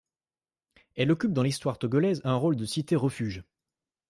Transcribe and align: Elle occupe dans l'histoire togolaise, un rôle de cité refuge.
Elle 0.95 1.11
occupe 1.11 1.31
dans 1.31 1.43
l'histoire 1.43 1.77
togolaise, 1.77 2.21
un 2.23 2.33
rôle 2.35 2.55
de 2.55 2.65
cité 2.65 2.95
refuge. 2.95 3.43